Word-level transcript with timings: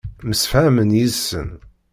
Msefhamen 0.29 0.95
yid-sen. 0.97 1.49